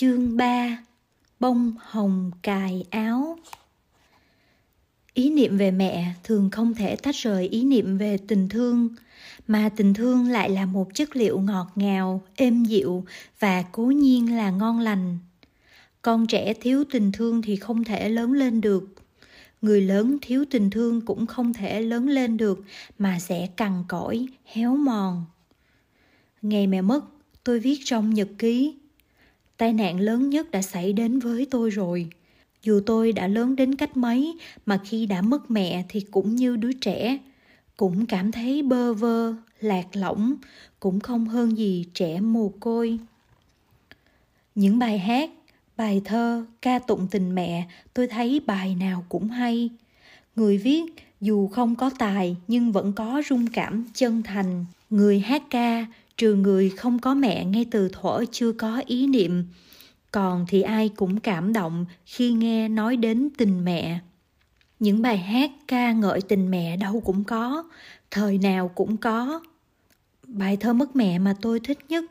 [0.00, 0.78] Chương 3
[1.40, 3.38] Bông hồng cài áo
[5.14, 8.88] Ý niệm về mẹ thường không thể tách rời ý niệm về tình thương,
[9.46, 13.04] mà tình thương lại là một chất liệu ngọt ngào, êm dịu
[13.38, 15.18] và cố nhiên là ngon lành.
[16.02, 18.94] Con trẻ thiếu tình thương thì không thể lớn lên được.
[19.62, 22.64] Người lớn thiếu tình thương cũng không thể lớn lên được
[22.98, 25.24] mà sẽ cằn cõi, héo mòn.
[26.42, 27.04] Ngày mẹ mất,
[27.44, 28.74] tôi viết trong nhật ký
[29.56, 32.08] tai nạn lớn nhất đã xảy đến với tôi rồi.
[32.62, 36.56] Dù tôi đã lớn đến cách mấy, mà khi đã mất mẹ thì cũng như
[36.56, 37.18] đứa trẻ.
[37.76, 40.34] Cũng cảm thấy bơ vơ, lạc lõng,
[40.80, 42.98] cũng không hơn gì trẻ mồ côi.
[44.54, 45.30] Những bài hát,
[45.76, 49.70] bài thơ, ca tụng tình mẹ, tôi thấy bài nào cũng hay.
[50.36, 50.82] Người viết,
[51.20, 54.64] dù không có tài nhưng vẫn có rung cảm chân thành.
[54.90, 59.44] Người hát ca trừ người không có mẹ ngay từ thuở chưa có ý niệm,
[60.12, 64.00] còn thì ai cũng cảm động khi nghe nói đến tình mẹ.
[64.78, 67.64] Những bài hát ca ngợi tình mẹ đâu cũng có,
[68.10, 69.40] thời nào cũng có.
[70.26, 72.04] Bài thơ mất mẹ mà tôi thích nhất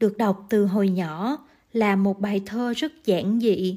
[0.00, 1.36] được đọc từ hồi nhỏ
[1.72, 3.76] là một bài thơ rất giản dị.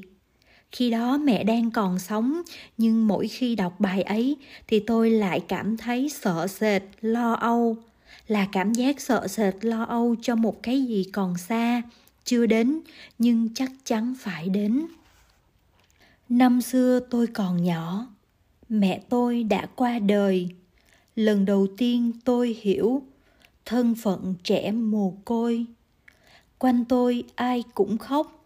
[0.72, 2.42] Khi đó mẹ đang còn sống,
[2.78, 7.76] nhưng mỗi khi đọc bài ấy thì tôi lại cảm thấy sợ sệt, lo âu
[8.26, 11.82] là cảm giác sợ sệt, lo âu cho một cái gì còn xa,
[12.24, 12.80] chưa đến,
[13.18, 14.86] nhưng chắc chắn phải đến.
[16.28, 18.06] Năm xưa tôi còn nhỏ,
[18.68, 20.48] mẹ tôi đã qua đời.
[21.16, 23.02] Lần đầu tiên tôi hiểu,
[23.64, 25.66] thân phận trẻ mồ côi.
[26.58, 28.44] Quanh tôi ai cũng khóc,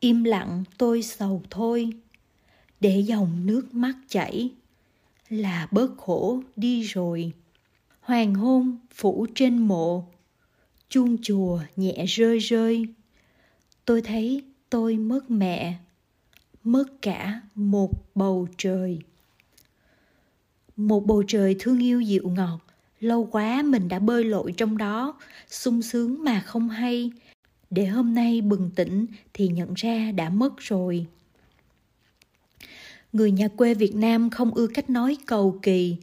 [0.00, 1.92] im lặng tôi sầu thôi.
[2.80, 4.50] Để dòng nước mắt chảy,
[5.28, 7.32] là bớt khổ đi rồi
[8.08, 10.04] hoàng hôn phủ trên mộ.
[10.88, 12.86] Chuông chùa nhẹ rơi rơi.
[13.84, 15.78] Tôi thấy tôi mất mẹ,
[16.64, 18.98] mất cả một bầu trời.
[20.76, 22.58] Một bầu trời thương yêu dịu ngọt,
[23.00, 27.10] lâu quá mình đã bơi lội trong đó, sung sướng mà không hay.
[27.70, 31.06] Để hôm nay bừng tỉnh thì nhận ra đã mất rồi.
[33.12, 35.96] Người nhà quê việt nam không ưa cách nói cầu kỳ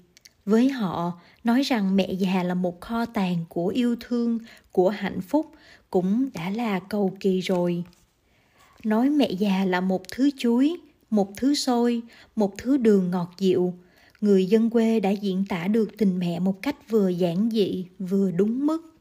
[0.45, 4.39] với họ, nói rằng mẹ già là một kho tàng của yêu thương,
[4.71, 5.51] của hạnh phúc
[5.89, 7.83] cũng đã là cầu kỳ rồi.
[8.83, 10.77] Nói mẹ già là một thứ chuối,
[11.09, 12.01] một thứ xôi,
[12.35, 13.73] một thứ đường ngọt dịu.
[14.21, 18.31] Người dân quê đã diễn tả được tình mẹ một cách vừa giản dị, vừa
[18.31, 18.93] đúng mức.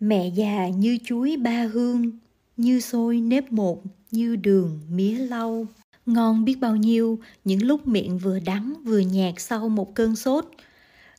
[0.00, 2.10] Mẹ già như chuối ba hương,
[2.56, 5.66] như xôi nếp một, như đường mía lau
[6.06, 10.44] ngon biết bao nhiêu, những lúc miệng vừa đắng vừa nhạt sau một cơn sốt.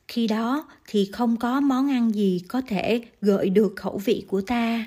[0.08, 4.40] Khi đó thì không có món ăn gì có thể gợi được khẩu vị của
[4.40, 4.86] ta.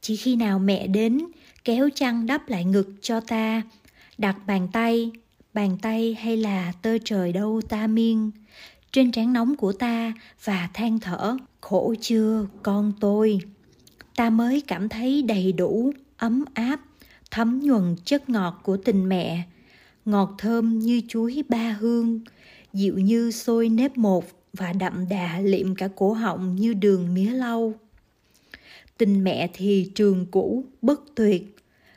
[0.00, 1.20] Chỉ khi nào mẹ đến,
[1.64, 3.62] kéo chăn đắp lại ngực cho ta,
[4.18, 5.10] đặt bàn tay
[5.54, 8.30] bàn tay hay là tơ trời đâu ta miên
[8.92, 10.12] trên trán nóng của ta
[10.44, 13.40] và than thở, khổ chưa, con tôi.
[14.16, 16.80] Ta mới cảm thấy đầy đủ ấm áp
[17.30, 19.42] thấm nhuần chất ngọt của tình mẹ.
[20.04, 22.20] Ngọt thơm như chuối ba hương,
[22.72, 27.30] dịu như xôi nếp một và đậm đà liệm cả cổ họng như đường mía
[27.30, 27.74] lau.
[28.98, 31.56] Tình mẹ thì trường cũ, bất tuyệt.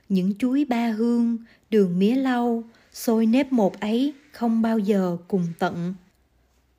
[0.10, 1.38] Những chuối ba hương,
[1.70, 5.94] đường mía lau xôi nếp một ấy không bao giờ cùng tận.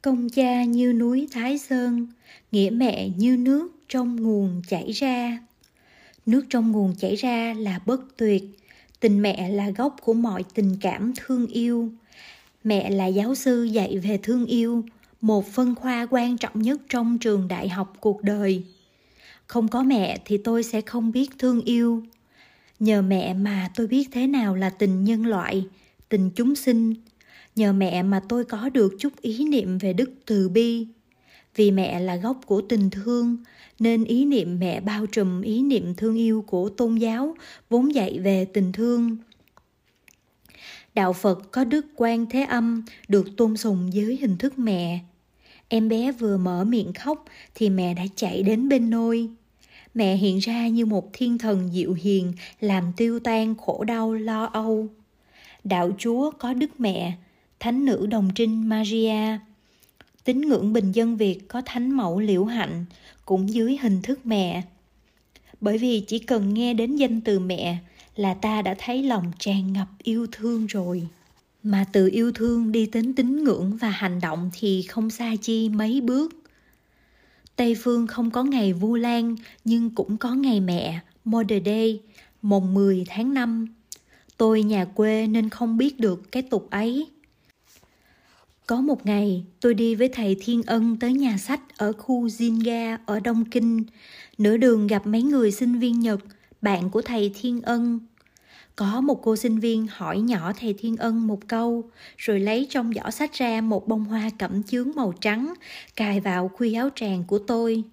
[0.03, 2.07] Công cha như núi thái sơn,
[2.53, 5.39] nghĩa mẹ như nước trong nguồn chảy ra
[6.27, 8.45] nước trong nguồn chảy ra là bất tuyệt.
[9.01, 11.93] Tình mẹ là gốc của mọi tình cảm thương yêu.
[12.65, 14.85] Mẹ là giáo sư dạy về thương yêu,
[15.21, 18.65] một phân khoa quan trọng nhất trong trường đại học cuộc đời.
[19.47, 22.03] Không có mẹ thì tôi sẽ không biết thương yêu.
[22.81, 25.67] Nhờ mẹ mà tôi biết thế nào là tình nhân loại,
[26.09, 26.95] tình chúng sinh.
[27.57, 30.87] Nhờ mẹ mà tôi có được chút ý niệm về đức từ bi
[31.57, 33.37] vì mẹ là gốc của tình thương,
[33.79, 37.37] nên ý niệm mẹ bao trùm ý niệm thương yêu của tôn giáo,
[37.71, 39.17] vốn dạy về tình thương.
[40.95, 45.01] Đạo phật có đức quan thế âm, được tôn sùng dưới hình thức mẹ.
[45.69, 47.25] Em bé vừa mở miệng khóc
[47.55, 49.29] thì mẹ đã chạy đến bên nôi.
[49.95, 54.45] Mẹ hiện ra như một thiên thần dịu hiền, làm tiêu tan khổ đau, lo
[54.45, 54.89] âu.
[55.65, 57.13] Đạo chúa có đức mẹ,
[57.61, 59.39] thánh nữ đồng trinh maria
[60.25, 62.85] tín ngưỡng bình dân việt có thánh mẫu liễu hạnh
[63.25, 64.63] cũng dưới hình thức mẹ
[65.61, 67.79] bởi vì chỉ cần nghe đến danh từ mẹ
[68.17, 71.09] là ta đã thấy lòng tràn ngập yêu thương rồi
[71.63, 75.69] mà từ yêu thương đi đến tín ngưỡng và hành động thì không xa chi
[75.69, 76.45] mấy bước
[77.57, 82.01] Tây phương không có ngày Vu Lan nhưng cũng có ngày mẹ, Mother Day,
[82.43, 83.67] mùng 10 tháng 5.
[84.37, 87.07] Tôi nhà quê nên không biết được cái tục ấy.
[88.67, 92.99] Có một ngày, tôi đi với thầy Thiên Ân tới nhà sách ở khu Jinga
[93.07, 93.85] ở Đông Kinh.
[94.39, 96.21] Nửa đường gặp mấy người sinh viên Nhật,
[96.63, 98.01] bạn của thầy Thiên Ân.
[98.77, 102.93] Có một cô sinh viên hỏi nhỏ thầy Thiên Ân một câu, rồi lấy trong
[102.95, 105.55] giỏ sách ra một bông hoa cẩm chướng màu trắng,
[105.97, 107.85] cài vào khuy áo tràng của tôi.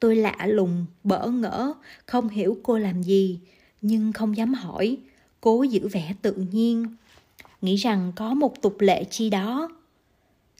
[0.00, 1.72] Tôi lạ lùng, bỡ ngỡ,
[2.06, 3.38] không hiểu cô làm gì,
[3.80, 4.96] nhưng không dám hỏi,
[5.40, 6.86] cố giữ vẻ tự nhiên
[7.62, 9.68] nghĩ rằng có một tục lệ chi đó.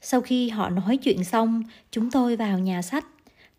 [0.01, 3.05] Sau khi họ nói chuyện xong, chúng tôi vào nhà sách.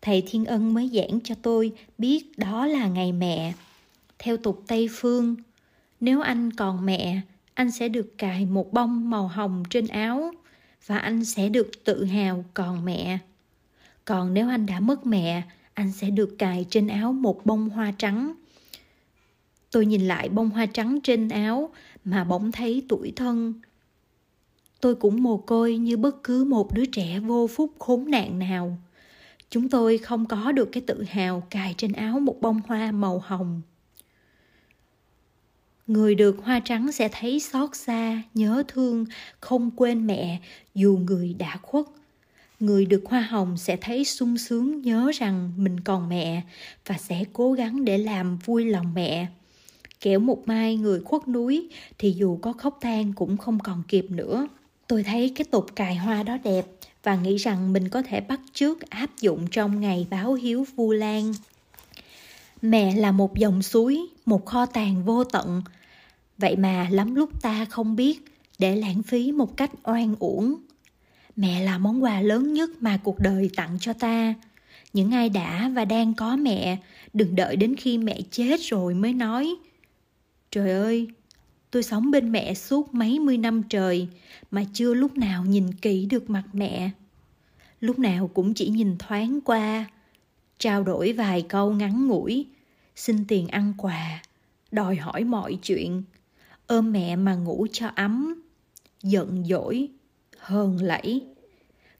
[0.01, 3.53] Thầy thiên ân mới giảng cho tôi biết đó là ngày mẹ.
[4.19, 5.35] Theo tục tây phương,
[5.99, 7.21] nếu anh còn mẹ,
[7.53, 10.31] anh sẽ được cài một bông màu hồng trên áo
[10.85, 13.17] và anh sẽ được tự hào còn mẹ.
[14.05, 15.41] Còn nếu anh đã mất mẹ,
[15.73, 18.33] anh sẽ được cài trên áo một bông hoa trắng.
[19.71, 21.69] Tôi nhìn lại bông hoa trắng trên áo
[22.05, 23.53] mà bỗng thấy tuổi thân.
[24.81, 28.77] Tôi cũng mồ côi như bất cứ một đứa trẻ vô phúc khốn nạn nào.
[29.49, 33.19] Chúng tôi không có được cái tự hào cài trên áo một bông hoa màu
[33.19, 33.61] hồng.
[35.87, 39.05] Người được hoa trắng sẽ thấy xót xa, nhớ thương,
[39.39, 40.41] không quên mẹ,
[40.75, 41.85] dù người đã khuất.
[42.59, 46.41] Người được hoa hồng sẽ thấy sung sướng nhớ rằng mình còn mẹ
[46.85, 49.27] và sẽ cố gắng để làm vui lòng mẹ
[50.05, 54.05] kẻo một mai người khuất núi thì dù có khóc than cũng không còn kịp
[54.09, 54.47] nữa.
[54.87, 56.65] Tôi thấy cái tục cài hoa đó đẹp
[57.03, 60.91] và nghĩ rằng mình có thể bắt chước áp dụng trong ngày báo hiếu vu
[60.91, 61.33] lan.
[62.61, 65.61] Mẹ là một dòng suối, một kho tàng vô tận.
[66.37, 68.25] Vậy mà lắm lúc ta không biết
[68.59, 70.55] để lãng phí một cách oan uổng.
[71.35, 74.33] Mẹ là món quà lớn nhất mà cuộc đời tặng cho ta.
[74.93, 76.77] Những ai đã và đang có mẹ,
[77.13, 79.55] đừng đợi đến khi mẹ chết rồi mới nói.
[80.55, 81.07] Trời ơi,
[81.71, 84.07] tôi sống bên mẹ suốt mấy mươi năm trời
[84.51, 86.89] mà chưa lúc nào nhìn kỹ được mặt mẹ.
[87.79, 89.85] Lúc nào cũng chỉ nhìn thoáng qua,
[90.59, 92.45] trao đổi vài câu ngắn ngủi,
[92.95, 94.21] xin tiền ăn quà,
[94.71, 96.03] đòi hỏi mọi chuyện,
[96.67, 98.43] ôm mẹ mà ngủ cho ấm,
[99.03, 99.87] giận dỗi,
[100.37, 101.21] hờn lẫy.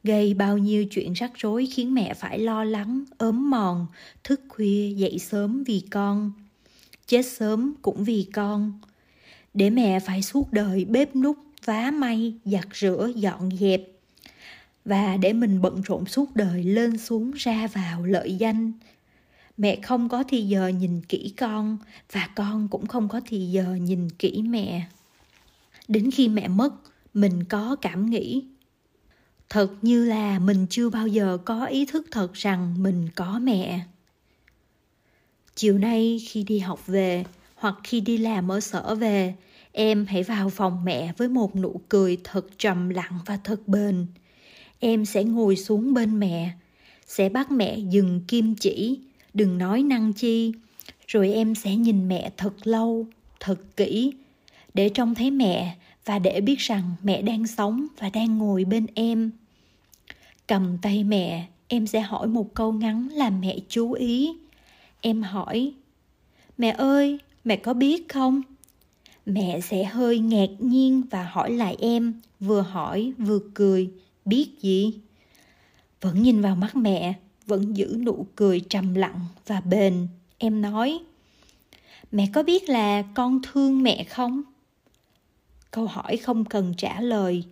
[0.04, 3.88] Gây bao nhiêu chuyện rắc rối khiến mẹ phải lo lắng, ốm mòn,
[4.24, 6.32] thức khuya dậy sớm vì con
[7.08, 8.80] chết sớm cũng vì con.
[9.54, 13.82] Để mẹ phải suốt đời bếp nút vá may, giặt rửa, dọn dẹp.
[14.86, 18.72] Và để mình bận rộn suốt đời lên xuống ra vào lợi danh.
[19.58, 21.78] Mẹ không có thì giờ nhìn kỹ con,
[22.12, 24.88] và con cũng không có thì giờ nhìn kỹ mẹ.
[25.88, 26.74] Đến khi mẹ mất,
[27.14, 28.44] mình có cảm nghĩ,
[29.50, 33.86] thật như là mình chưa bao giờ có ý thức thật rằng mình có mẹ
[35.56, 37.24] chiều nay khi đi học về
[37.56, 39.34] hoặc khi đi làm ở sở về,
[39.72, 44.06] em hãy vào phòng mẹ với một nụ cười thật trầm lặng và thật bền.
[44.80, 46.52] Em sẽ ngồi xuống bên mẹ,
[47.08, 49.00] sẽ bắt mẹ dừng kim chỉ,
[49.34, 50.54] đừng nói năng chi,
[51.08, 53.06] rồi em sẽ nhìn mẹ thật lâu,
[53.40, 54.14] thật kỹ,
[54.74, 58.86] để trông thấy mẹ và để biết rằng mẹ đang sống và đang ngồi bên
[58.96, 59.32] em.
[60.48, 64.34] Cầm tay mẹ, em sẽ hỏi một câu ngắn làm mẹ chú ý
[65.02, 65.74] em hỏi,
[66.58, 68.42] mẹ ơi, mẹ có biết không?
[69.26, 73.90] Mẹ sẽ hơi ngạc nhiên và hỏi lại em, vừa hỏi vừa cười,
[74.26, 74.94] biết gì?
[76.02, 77.14] Vẫn nhìn vào mắt mẹ,
[77.46, 80.08] vẫn giữ nụ cười trầm lặng và bền.
[80.38, 81.00] Em nói,
[82.12, 84.42] mẹ có biết là con thương mẹ không?
[85.72, 87.44] Câu hỏi không cần trả lời.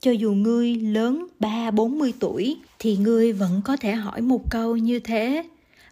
[0.00, 4.50] Cho dù ngươi lớn ba bốn mươi tuổi thì ngươi vẫn có thể hỏi một
[4.50, 5.42] câu như thế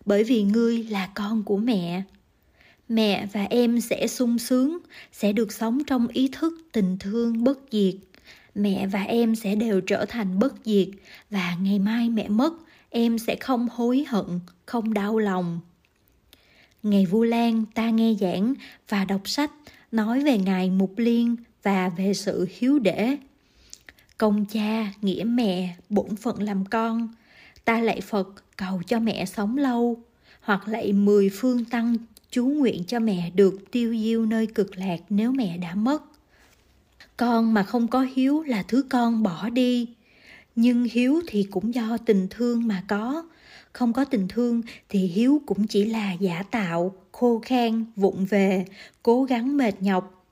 [0.05, 2.03] bởi vì ngươi là con của mẹ.
[2.89, 4.79] Mẹ và em sẽ sung sướng,
[5.13, 7.95] sẽ được sống trong ý thức tình thương bất diệt.
[8.55, 10.89] Mẹ và em sẽ đều trở thành bất diệt
[11.31, 12.53] và ngày mai mẹ mất,
[12.91, 15.61] em sẽ không hối hận, không đau lòng.
[16.83, 18.55] Ngày vu lan ta nghe giảng
[18.89, 19.51] và đọc sách
[19.93, 23.17] nói về ngài mục liên và về sự hiếu để
[24.19, 27.09] công cha nghĩa mẹ, bổn phận làm con,
[27.65, 30.03] ta lạy phật cầu cho mẹ sống lâu,
[30.41, 31.97] hoặc lạy mười phương tăng
[32.31, 36.03] chú nguyện cho mẹ được tiêu diêu nơi cực lạc nếu mẹ đã mất.
[37.17, 39.89] Con mà không có hiếu là thứ con bỏ đi,
[40.57, 43.25] nhưng hiếu thì cũng do tình thương mà có.
[43.73, 48.65] Không có tình thương thì hiếu cũng chỉ là giả tạo, khô khan, vụng về,
[49.03, 50.27] cố gắng mệt nhọc.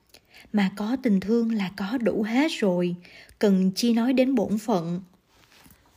[0.52, 2.95] Mà có tình thương là có đủ hết rồi,
[3.38, 5.00] cần chi nói đến bổn phận.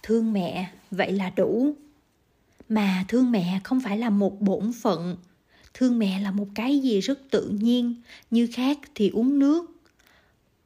[0.03, 1.75] Thương mẹ, vậy là đủ
[2.69, 5.17] mà thương mẹ không phải là một bổn phận.
[5.73, 7.95] Thương mẹ là một cái gì rất tự nhiên.
[8.31, 9.71] Như khác thì uống nước.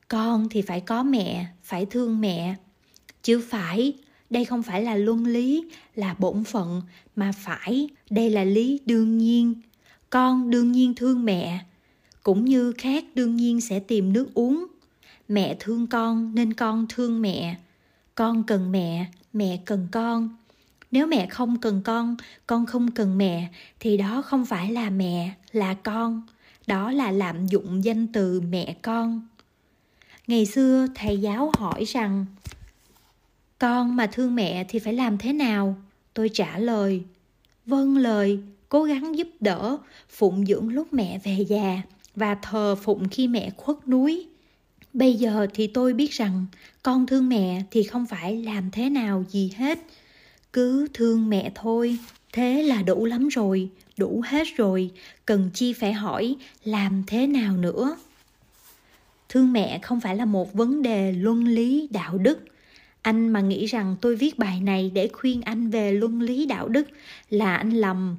[0.08, 2.56] Con thì phải có mẹ, phải thương mẹ.
[3.24, 3.94] Chứ phải,
[4.29, 5.65] đây không phải là luân lý,
[5.96, 6.82] là bổn phận,
[7.15, 9.53] mà phải, đây là lý đương nhiên.
[10.10, 11.65] Con đương nhiên thương mẹ,
[12.24, 14.65] cũng như khác đương nhiên sẽ tìm nước uống.
[15.27, 17.58] Mẹ thương con nên con thương mẹ.
[18.15, 20.29] Con cần mẹ mẹ cần con
[20.91, 22.15] nếu mẹ không cần con
[22.48, 23.48] con không cần mẹ,
[23.79, 26.22] thì đó không phải là mẹ, là con.
[26.67, 29.27] Đó là lạm dụng danh từ mẹ con.
[30.27, 32.25] Ngày xưa, thầy giáo hỏi rằng,
[33.60, 35.75] con mà thương mẹ thì phải làm thế nào?
[36.13, 37.03] Tôi trả lời
[37.65, 39.77] vâng lời, cố gắng giúp đỡ,
[40.10, 41.81] phụng dưỡng lúc mẹ về già
[42.15, 44.27] và thờ phụng khi mẹ khuất núi.
[44.93, 46.46] Bây giờ thì tôi biết rằng
[46.84, 49.79] con thương mẹ thì không phải làm thế nào gì hết
[50.53, 51.98] cứ thương mẹ thôi.
[52.34, 54.91] Thế là đủ lắm rồi, đủ hết rồi.
[55.25, 57.98] Cần chi phải hỏi, làm thế nào nữa?
[59.29, 62.39] Thương mẹ không phải là một vấn đề luân lý, đạo đức.
[63.01, 66.68] Anh mà nghĩ rằng tôi viết bài này để khuyên anh về luân lý, đạo
[66.68, 66.88] đức
[67.29, 68.18] là anh lầm.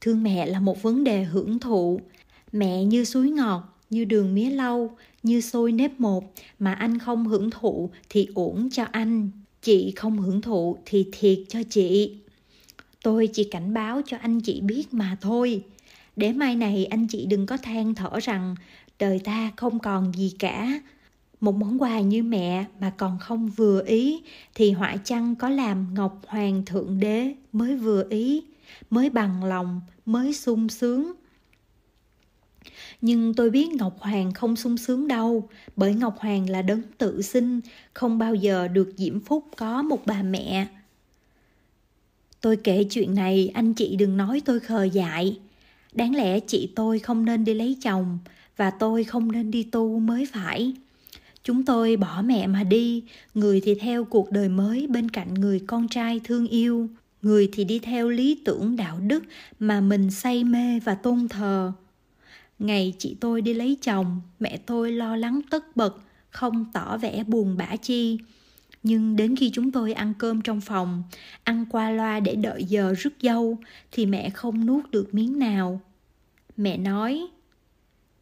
[0.00, 2.00] Thương mẹ là một vấn đề hưởng thụ.
[2.52, 7.26] Mẹ như suối ngọt, như đường mía lau, như xôi nếp một mà anh không
[7.26, 9.30] hưởng thụ thì uổng cho anh
[9.68, 12.16] chị không hưởng thụ thì thiệt cho chị.
[13.02, 15.64] Tôi chỉ cảnh báo cho anh chị biết mà thôi.
[16.16, 18.54] Để mai này anh chị đừng có than thở rằng
[18.98, 20.80] đời ta không còn gì cả.
[21.40, 24.22] Một món quà như mẹ mà còn không vừa ý
[24.54, 28.42] thì họa chăng có làm ngọc hoàng thượng đế mới vừa ý,
[28.90, 31.12] mới bằng lòng, mới sung sướng
[33.00, 37.22] nhưng tôi biết ngọc hoàng không sung sướng đâu, bởi ngọc hoàng là đấng tự
[37.22, 37.60] sinh,
[37.94, 40.66] không bao giờ được diễm phúc có một bà mẹ.
[42.40, 45.38] Tôi kể chuyện này, anh chị đừng nói tôi khờ dại.
[45.92, 48.18] Đáng lẽ chị tôi không nên đi lấy chồng
[48.56, 50.74] và tôi không nên đi tu mới phải.
[51.44, 53.02] Chúng tôi bỏ mẹ mà đi,
[53.34, 56.88] người thì theo cuộc đời mới bên cạnh người con trai thương yêu.
[57.22, 59.24] Người thì đi theo lý tưởng đạo đức
[59.58, 61.72] mà mình say mê và tôn thờ
[62.58, 65.96] ngày chị tôi đi lấy chồng, mẹ tôi lo lắng tất bật,
[66.30, 68.18] không tỏ vẻ buồn bã chi.
[68.82, 71.02] Nhưng đến khi chúng tôi ăn cơm trong phòng,
[71.44, 73.58] ăn qua loa để đợi giờ rước dâu,
[73.92, 75.80] thì mẹ không nuốt được miếng nào.
[76.56, 77.26] Mẹ nói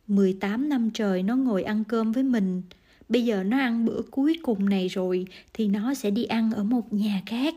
[0.06, 2.62] 18 năm trời nó ngồi ăn cơm với mình,
[3.08, 6.64] bây giờ nó ăn bữa cuối cùng này rồi thì nó sẽ đi ăn ở
[6.64, 7.54] một nhà khác.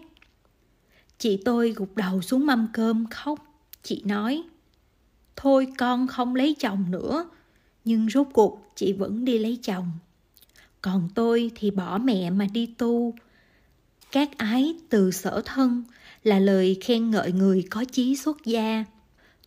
[1.17, 3.39] Chị tôi gục đầu xuống mâm cơm khóc.
[3.83, 4.43] Chị nói
[5.41, 7.29] thôi con không lấy chồng nữa.
[7.85, 9.91] Nhưng rốt cuộc chị vẫn đi lấy chồng.
[10.81, 13.13] Còn tôi thì bỏ mẹ mà đi tu.
[14.11, 15.83] Các ái từ sở thân
[16.23, 18.85] là lời khen ngợi người có chí xuất gia.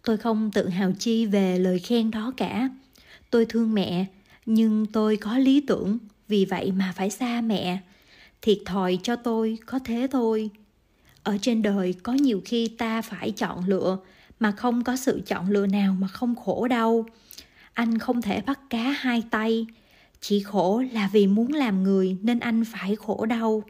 [0.02, 2.68] Tôi không tự hào chi về lời khen đó cả.
[3.30, 4.06] Tôi thương mẹ,
[4.46, 7.78] nhưng tôi có lý tưởng, vì vậy mà phải xa mẹ.
[8.42, 10.50] Thiệt thòi cho tôi có thế thôi.
[11.22, 13.98] Ở trên đời có nhiều khi ta phải chọn lựa
[14.42, 17.06] mà không có sự chọn lựa nào mà không khổ đâu
[17.74, 19.66] anh không thể bắt cá hai tay.
[20.20, 23.62] Chỉ khổ là vì muốn làm người nên anh phải khổ đau.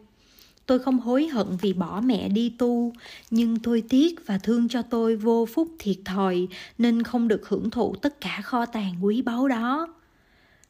[0.67, 2.93] Tôi không hối hận vì bỏ mẹ đi tu,
[3.31, 6.49] nhưng tôi tiếc và thương cho tôi vô phúc thiệt thòi
[6.79, 9.95] nên không được hưởng thụ tất cả kho tàng quý báu đó.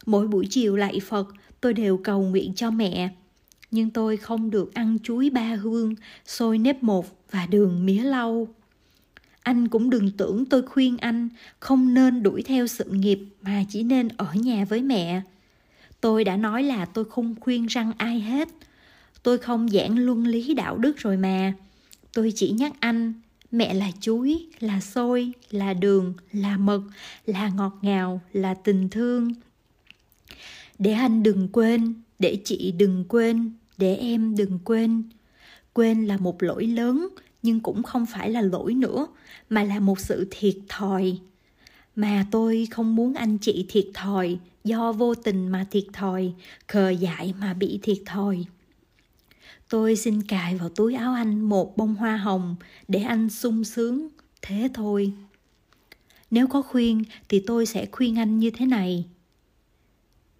[0.05, 1.27] Mỗi buổi chiều lạy phật,
[1.61, 3.09] tôi đều cầu nguyện cho mẹ.
[3.71, 5.95] Nhưng tôi không được ăn chuối ba hương
[6.25, 8.47] xôi nếp một và đường mía lau
[9.43, 13.83] anh cũng đừng tưởng tôi khuyên anh không nên đuổi theo sự nghiệp mà chỉ
[13.83, 15.21] nên ở nhà với mẹ.
[16.01, 18.49] Tôi đã nói là tôi không khuyên răng ai hết.
[19.23, 21.53] Tôi không giảng luân lý đạo đức rồi mà.
[22.13, 23.13] Tôi chỉ nhắc anh,
[23.51, 26.81] mẹ là chuối, là xôi là đường, là mật,
[27.25, 29.33] là ngọt ngào, là tình thương.
[30.79, 35.03] Để anh đừng quên, để chị đừng quên, để em đừng quên.
[35.73, 37.07] Quên là một lỗi lớn
[37.43, 39.07] nhưng cũng không phải là lỗi nữa,
[39.49, 41.17] mà là một sự thiệt thòi.
[41.95, 46.33] Mà tôi không muốn anh chị thiệt thòi, do vô tình mà thiệt thòi,
[46.67, 48.45] khờ dại mà bị thiệt thòi.
[49.69, 52.55] Tôi xin cài vào túi áo anh một bông hoa hồng
[52.87, 54.07] để anh sung sướng,
[54.41, 55.13] thế thôi.
[56.31, 59.05] Nếu có khuyên thì tôi sẽ khuyên anh như thế này.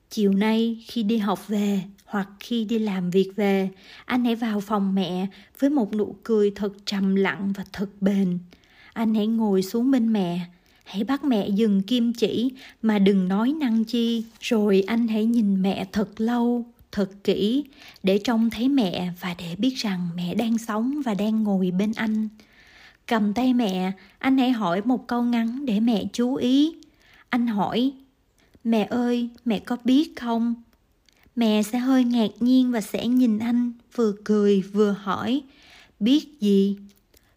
[0.10, 1.82] Chiều nay khi đi học về
[2.14, 3.70] hoặc khi đi làm việc về,
[4.06, 5.28] anh hãy vào phòng mẹ
[5.60, 8.40] với một nụ cười thật trầm lặng và thật bền.
[8.94, 10.40] Anh hãy ngồi xuống bên mẹ.
[10.84, 12.52] Hãy bắt mẹ dừng kim chỉ
[12.82, 14.26] mà đừng nói năng chi.
[14.40, 17.64] Rồi anh hãy nhìn mẹ thật lâu, thật kỹ
[18.04, 21.92] để trông thấy mẹ và để biết rằng mẹ đang sống và đang ngồi bên
[21.96, 22.30] anh.
[23.08, 26.76] Cầm tay mẹ, anh hãy hỏi một câu ngắn để mẹ chú ý.
[27.30, 27.92] Anh hỏi,
[28.64, 30.56] mẹ ơi, mẹ có biết không?
[31.36, 35.42] Mẹ sẽ hơi ngạc nhiên và sẽ nhìn anh, vừa cười vừa hỏi,
[36.00, 36.78] biết gì?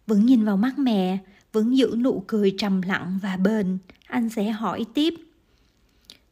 [0.07, 1.17] Vẫn nhìn vào mắt mẹ,
[1.53, 3.77] vẫn giữ nụ cười trầm lặng và bền.
[4.07, 5.13] Anh sẽ hỏi tiếp,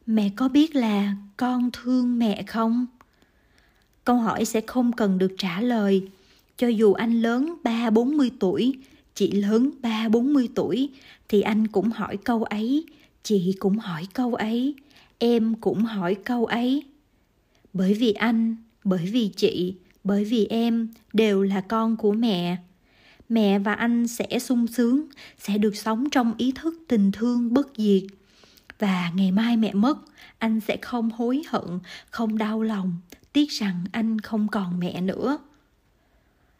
[0.06, 2.86] mẹ có biết là con thương mẹ không?
[4.04, 6.08] Câu hỏi sẽ không cần được trả lời.
[6.56, 8.78] Cho dù anh lớn ba bốn mươi tuổi,
[9.14, 10.90] chị lớn ba bốn mươi tuổi,
[11.28, 12.84] thì anh cũng hỏi câu ấy,
[13.22, 14.74] chị cũng hỏi câu ấy,
[15.18, 16.82] em cũng hỏi câu ấy
[17.76, 22.56] bởi vì anh, bởi vì chị, bởi vì em đều là con của mẹ.
[23.28, 25.04] Mẹ và anh sẽ sung sướng,
[25.38, 28.02] sẽ được sống trong ý thức tình thương bất diệt.
[28.78, 29.98] Và ngày mai mẹ mất,
[30.38, 31.64] anh sẽ không hối hận,
[32.10, 32.94] không đau lòng,
[33.32, 35.38] tiếc rằng anh không còn mẹ nữa.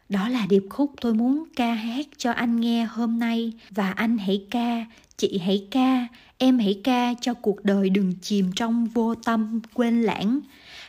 [0.08, 3.52] Đó là điệp khúc tôi muốn ca hát cho anh nghe hôm nay.
[3.70, 6.06] Và anh hãy ca, chị hãy ca,
[6.38, 10.40] em hãy ca cho cuộc đời đừng chìm trong vô tâm quên lãng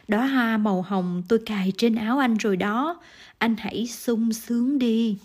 [0.08, 3.02] đó hoa màu hồng tôi cài trên áo anh rồi đó.
[3.38, 5.18] Anh hãy sung sướng đi.